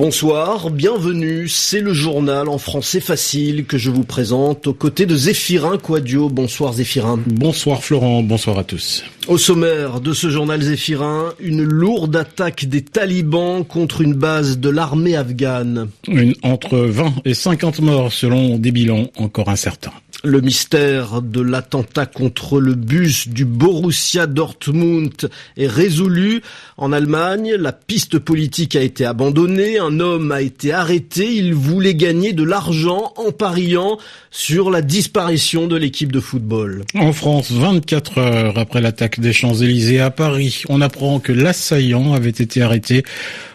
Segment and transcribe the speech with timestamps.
[0.00, 5.14] Bonsoir, bienvenue, c'est le journal en français facile que je vous présente aux côtés de
[5.14, 6.30] Zéphirin Quadio.
[6.30, 7.20] Bonsoir Zéphirin.
[7.26, 9.04] Bonsoir Florent, bonsoir à tous.
[9.28, 14.70] Au sommaire de ce journal Zéphirin, une lourde attaque des talibans contre une base de
[14.70, 15.90] l'armée afghane.
[16.08, 19.92] Une, entre 20 et 50 morts selon des bilans encore incertains.
[20.22, 26.42] Le mystère de l'attentat contre le bus du Borussia Dortmund est résolu.
[26.76, 29.78] En Allemagne, la piste politique a été abandonnée.
[29.78, 31.34] Un homme a été arrêté.
[31.34, 33.96] Il voulait gagner de l'argent en pariant
[34.30, 36.84] sur la disparition de l'équipe de football.
[36.94, 42.28] En France, 24 heures après l'attaque des Champs-Élysées à Paris, on apprend que l'assaillant avait
[42.28, 43.04] été arrêté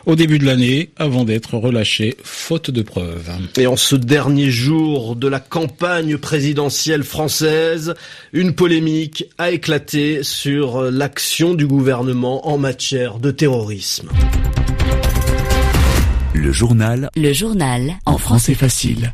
[0.05, 3.29] au début de l'année avant d'être relâché faute de preuves.
[3.57, 7.93] Et en ce dernier jour de la campagne présidentielle française,
[8.33, 14.09] une polémique a éclaté sur l'action du gouvernement en matière de terrorisme.
[16.33, 17.09] Le journal.
[17.15, 17.95] Le journal.
[18.05, 19.13] En français facile.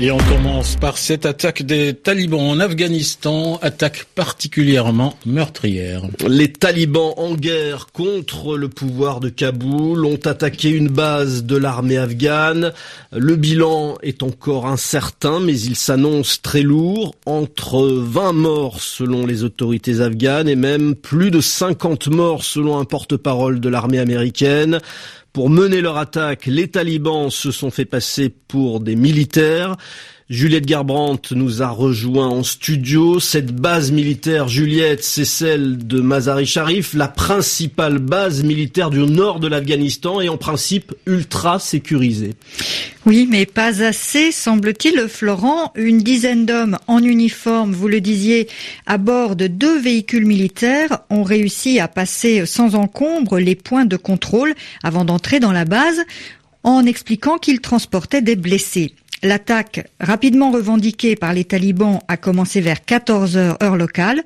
[0.00, 6.02] Et on commence par cette attaque des talibans en Afghanistan, attaque particulièrement meurtrière.
[6.26, 11.98] Les talibans en guerre contre le pouvoir de Kaboul ont attaqué une base de l'armée
[11.98, 12.72] afghane.
[13.12, 19.44] Le bilan est encore incertain, mais il s'annonce très lourd, entre 20 morts selon les
[19.44, 24.80] autorités afghanes et même plus de 50 morts selon un porte-parole de l'armée américaine.
[25.32, 29.76] Pour mener leur attaque, les talibans se sont fait passer pour des militaires.
[30.32, 33.20] Juliette Garbrandt nous a rejoint en studio.
[33.20, 39.40] Cette base militaire, Juliette, c'est celle de Mazari Sharif, la principale base militaire du nord
[39.40, 42.32] de l'Afghanistan et en principe ultra sécurisée.
[43.04, 45.70] Oui, mais pas assez, semble-t-il, Florent.
[45.74, 48.48] Une dizaine d'hommes en uniforme, vous le disiez,
[48.86, 53.98] à bord de deux véhicules militaires ont réussi à passer sans encombre les points de
[53.98, 56.00] contrôle avant d'entrer dans la base
[56.62, 58.94] en expliquant qu'ils transportaient des blessés.
[59.24, 64.22] L'attaque, rapidement revendiquée par les talibans, a commencé vers 14 heures heure locale.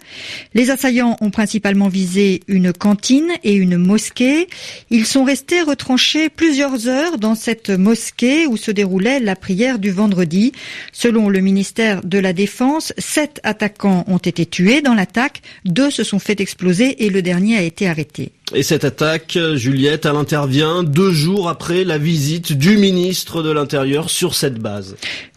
[0.54, 4.48] Les assaillants ont principalement visé une cantine et une mosquée.
[4.90, 9.90] Ils sont restés retranchés plusieurs heures dans cette mosquée où se déroulait la prière du
[9.90, 10.52] vendredi.
[10.92, 16.04] Selon le ministère de la Défense, sept attaquants ont été tués dans l'attaque, deux se
[16.04, 18.32] sont fait exploser et le dernier a été arrêté.
[18.54, 24.08] Et cette attaque, Juliette, elle intervient deux jours après la visite du ministre de l'Intérieur
[24.08, 24.75] sur cette base.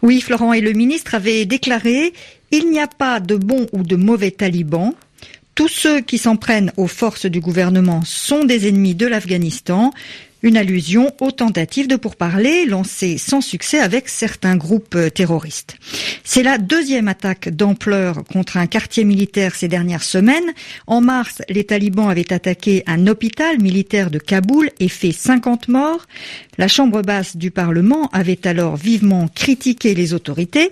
[0.02, 2.12] Oui, Florent et le ministre avaient déclaré
[2.50, 4.92] il n'y a pas de bons ou de mauvais talibans.
[5.54, 9.92] Tous ceux qui s'en prennent aux forces du gouvernement sont des ennemis de l'Afghanistan.
[10.42, 15.76] Une allusion aux tentatives de pourparlers lancées sans succès avec certains groupes terroristes.
[16.24, 20.52] C'est la deuxième attaque d'ampleur contre un quartier militaire ces dernières semaines.
[20.86, 26.06] En mars, les talibans avaient attaqué un hôpital militaire de Kaboul et fait 50 morts.
[26.56, 30.70] La Chambre basse du Parlement avait alors vivement critiqué les autorités,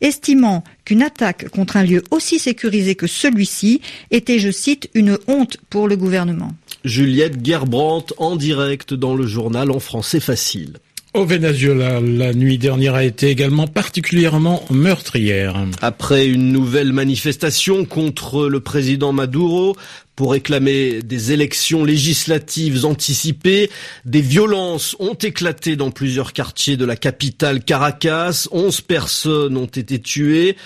[0.00, 5.58] estimant qu'une attaque contre un lieu aussi sécurisé que celui-ci était, je cite, une honte
[5.68, 6.54] pour le gouvernement.
[6.82, 10.78] Juliette Gerbrandt en direct dans le journal en français facile.
[11.12, 15.62] Au Venezuela, la nuit dernière a été également particulièrement meurtrière.
[15.82, 19.76] Après une nouvelle manifestation contre le président Maduro,
[20.18, 23.70] pour réclamer des élections législatives anticipées.
[24.04, 28.48] Des violences ont éclaté dans plusieurs quartiers de la capitale Caracas.
[28.50, 30.56] 11 personnes ont été tuées,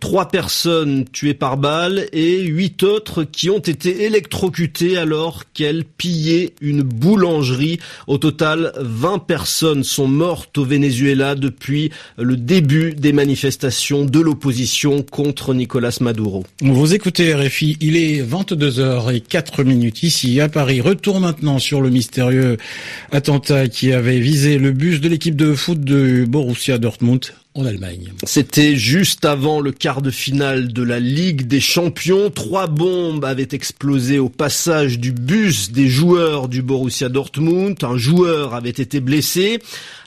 [0.00, 6.54] 3 personnes tuées par balle et 8 autres qui ont été électrocutées alors qu'elles pillaient
[6.60, 7.78] une boulangerie.
[8.08, 15.04] Au total, 20 personnes sont mortes au Venezuela depuis le début des manifestations de l'opposition
[15.04, 16.42] contre Nicolas Maduro.
[16.60, 17.32] Vous écoutez
[17.80, 18.20] il est
[18.96, 20.80] 4h04 minutes ici à Paris.
[20.80, 22.56] Retour maintenant sur le mystérieux
[23.12, 28.12] attentat qui avait visé le bus de l'équipe de foot de Borussia Dortmund en Allemagne.
[28.24, 32.30] C'était juste avant le quart de finale de la Ligue des Champions.
[32.30, 37.82] Trois bombes avaient explosé au passage du bus des joueurs du Borussia Dortmund.
[37.82, 39.58] Un joueur avait été blessé.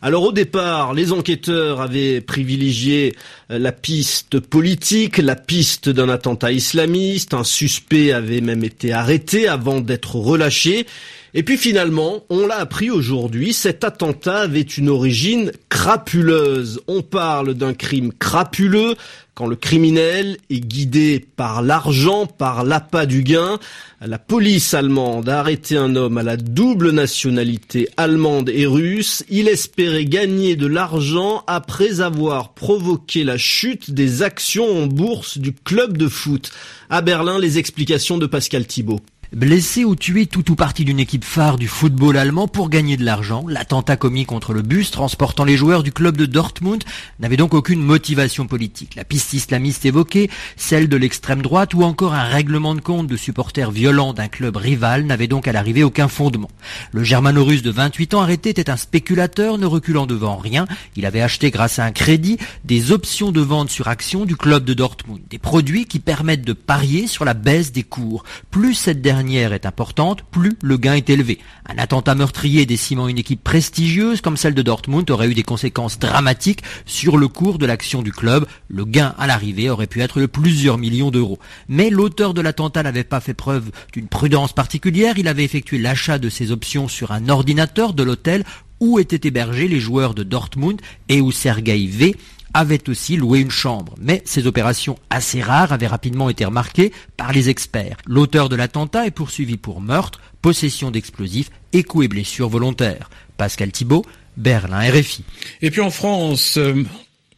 [0.01, 3.15] Alors au départ, les enquêteurs avaient privilégié
[3.51, 7.33] euh, la piste politique, la piste d'un attentat islamiste.
[7.33, 10.85] Un suspect avait même été arrêté avant d'être relâché.
[11.33, 16.81] Et puis finalement, on l'a appris aujourd'hui, cet attentat avait une origine crapuleuse.
[16.87, 18.95] On parle d'un crime crapuleux
[19.35, 23.59] quand le criminel est guidé par l'argent, par l'appât du gain.
[24.01, 29.23] La police allemande a arrêté un homme à la double nationalité allemande et russe.
[29.29, 35.53] Il espérait gagner de l'argent après avoir provoqué la chute des actions en bourse du
[35.53, 36.51] club de foot.
[36.89, 38.99] À Berlin, les explications de Pascal Thibault.
[39.31, 43.05] Blessé ou tué tout ou partie d'une équipe phare du football allemand pour gagner de
[43.05, 46.83] l'argent, l'attentat commis contre le bus transportant les joueurs du club de Dortmund
[47.19, 48.95] n'avait donc aucune motivation politique.
[48.95, 53.15] La piste islamiste évoquée, celle de l'extrême droite ou encore un règlement de compte de
[53.15, 56.49] supporters violents d'un club rival n'avait donc à l'arrivée aucun fondement.
[56.91, 60.65] Le germano-russe de 28 ans arrêté était un spéculateur ne reculant devant rien.
[60.95, 64.65] Il avait acheté grâce à un crédit des options de vente sur action du club
[64.65, 68.23] de Dortmund, des produits qui permettent de parier sur la baisse des cours.
[68.49, 71.39] Plus cette dernière est importante, plus le gain est élevé.
[71.67, 75.99] Un attentat meurtrier décimant une équipe prestigieuse comme celle de Dortmund aurait eu des conséquences
[75.99, 78.45] dramatiques sur le cours de l'action du club.
[78.67, 81.39] Le gain à l'arrivée aurait pu être de plusieurs millions d'euros.
[81.67, 85.17] Mais l'auteur de l'attentat n'avait pas fait preuve d'une prudence particulière.
[85.17, 88.43] Il avait effectué l'achat de ses options sur un ordinateur de l'hôtel
[88.79, 92.15] où étaient hébergés les joueurs de Dortmund et où Sergei V
[92.53, 93.95] avait aussi loué une chambre.
[93.99, 97.97] Mais ces opérations assez rares avaient rapidement été remarquées par les experts.
[98.05, 103.09] L'auteur de l'attentat est poursuivi pour meurtre, possession d'explosifs et coups et blessures volontaires.
[103.37, 104.05] Pascal Thibault,
[104.37, 105.23] Berlin RFI.
[105.61, 106.57] Et puis en France,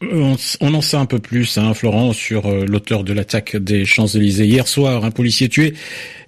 [0.02, 3.84] euh, on, en sait un peu plus, hein, Florent, sur euh, l'auteur de l'attaque des
[3.84, 4.46] Champs-Élysées.
[4.46, 5.74] Hier soir, un policier tué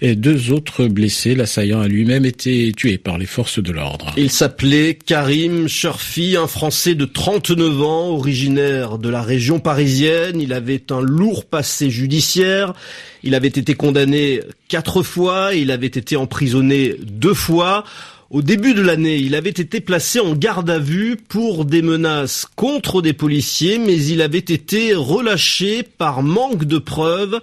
[0.00, 1.34] et deux autres blessés.
[1.34, 4.12] L'assaillant a lui-même été tué par les forces de l'ordre.
[4.16, 10.40] Il s'appelait Karim Sherfi, un Français de 39 ans, originaire de la région parisienne.
[10.40, 12.74] Il avait un lourd passé judiciaire.
[13.22, 15.54] Il avait été condamné quatre fois.
[15.54, 17.84] Il avait été emprisonné deux fois.
[18.30, 22.46] Au début de l'année, il avait été placé en garde à vue pour des menaces
[22.56, 27.40] contre des policiers, mais il avait été relâché par manque de preuves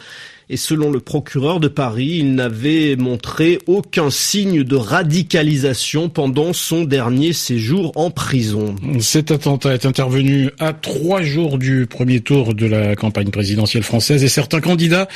[0.51, 6.83] et selon le procureur de Paris, il n'avait montré aucun signe de radicalisation pendant son
[6.83, 8.75] dernier séjour en prison.
[8.99, 14.25] Cet attentat est intervenu à trois jours du premier tour de la campagne présidentielle française
[14.25, 15.07] et certains candidats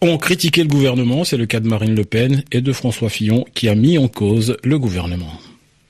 [0.00, 1.24] ont critiqué le gouvernement.
[1.24, 4.06] C'est le cas de Marine Le Pen et de François Fillon qui a mis en
[4.06, 5.40] cause le gouvernement.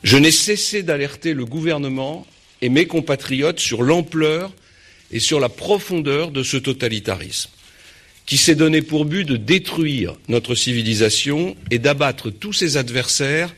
[0.05, 2.27] Je n'ai cessé d'alerter le gouvernement
[2.63, 4.53] et mes compatriotes sur l'ampleur
[5.13, 7.51] et sur la profondeur de ce totalitarisme
[8.27, 13.55] qui s'est donné pour but de détruire notre civilisation et d'abattre tous ses adversaires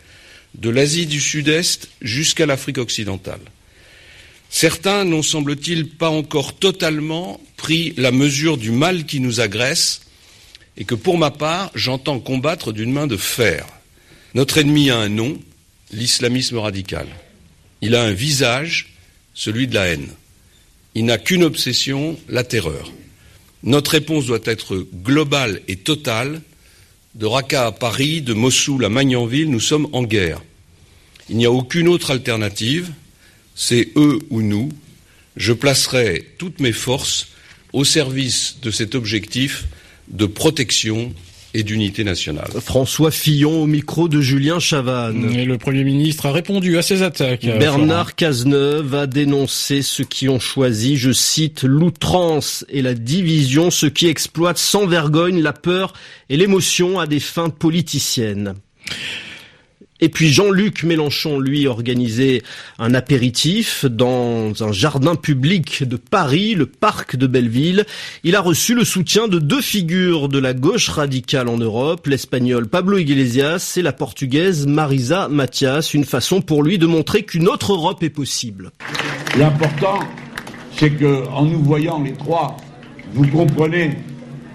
[0.55, 3.41] de l'Asie du Sud-Est jusqu'à l'Afrique occidentale.
[4.51, 10.03] Certains n'ont, semble-t-il, pas encore totalement pris la mesure du mal qui nous agresse
[10.77, 13.67] et que, pour ma part, j'entends combattre d'une main de fer.
[14.35, 15.39] Notre ennemi a un nom,
[15.93, 17.07] l'islamisme radical.
[17.81, 18.95] Il a un visage,
[19.35, 20.09] celui de la haine.
[20.95, 22.91] Il n'a qu'une obsession, la terreur.
[23.63, 26.43] Notre réponse doit être globale et totale.
[27.15, 30.43] De Raqqa à Paris, de Mossoul à Magnanville, nous sommes en guerre.
[31.29, 32.91] Il n'y a aucune autre alternative.
[33.55, 34.71] C'est eux ou nous.
[35.37, 37.29] Je placerai toutes mes forces
[37.73, 39.67] au service de cet objectif
[40.09, 41.13] de protection
[41.55, 42.49] et d'unité nationale.
[42.61, 45.33] François Fillon au micro de Julien Chavannes.
[45.35, 47.47] Et le Premier ministre a répondu à ces attaques.
[47.59, 53.91] Bernard Cazeneuve a dénoncé ceux qui ont choisi, je cite, l'outrance et la division, ceux
[53.91, 55.93] qui exploitent sans vergogne la peur
[56.29, 58.55] et l'émotion à des fins politiciennes.
[60.01, 62.43] Et puis Jean-Luc Mélenchon, lui, organisait
[62.79, 67.85] un apéritif dans un jardin public de Paris, le parc de Belleville.
[68.23, 72.69] Il a reçu le soutien de deux figures de la gauche radicale en Europe, l'espagnol
[72.69, 77.73] Pablo Iglesias et la portugaise Marisa Matias, une façon pour lui de montrer qu'une autre
[77.73, 78.71] Europe est possible.
[79.37, 79.99] L'important,
[80.77, 82.57] c'est que en nous voyant les trois,
[83.15, 83.97] vous comprenez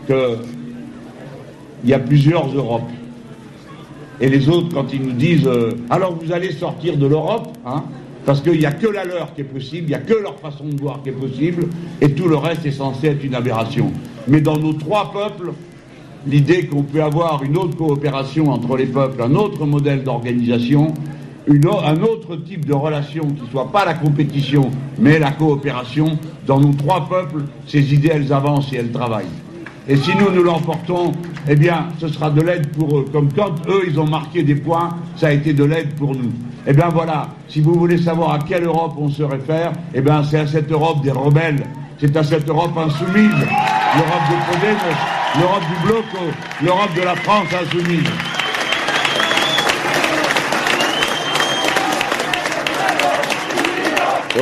[0.08, 0.40] qu'il
[1.84, 2.90] y a plusieurs Europes.
[4.22, 7.84] Et les autres, quand ils nous disent euh, alors vous allez sortir de l'Europe, hein,
[8.26, 10.40] parce qu'il n'y a que la leur qui est possible, il n'y a que leur
[10.40, 11.68] façon de voir qui est possible,
[12.00, 13.92] et tout le reste est censé être une aberration.
[14.28, 15.52] Mais dans nos trois peuples,
[16.26, 20.94] l'idée qu'on peut avoir une autre coopération entre les peuples, un autre modèle d'organisation,
[21.50, 26.18] un autre type de relation qui ne soit pas la compétition, mais la coopération,
[26.48, 29.26] dans nos trois peuples, ces idées, elles avancent et elles travaillent.
[29.88, 31.12] Et si nous, nous l'emportons,
[31.48, 33.06] eh bien, ce sera de l'aide pour eux.
[33.12, 36.32] Comme quand eux, ils ont marqué des points, ça a été de l'aide pour nous.
[36.66, 40.24] Eh bien voilà, si vous voulez savoir à quelle Europe on se réfère, eh bien
[40.24, 41.64] c'est à cette Europe des rebelles,
[42.00, 43.32] c'est à cette Europe insoumise,
[43.96, 44.98] l'Europe de Podemos,
[45.40, 46.06] l'Europe du bloc,
[46.64, 48.33] l'Europe de la France insoumise.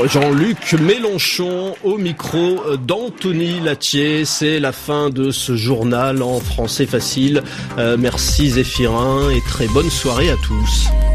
[0.05, 4.23] Jean-Luc Mélenchon au micro d'Anthony Latier.
[4.25, 7.43] C'est la fin de ce journal en français facile.
[7.77, 11.10] Euh, merci Zéphirin et très bonne soirée à tous.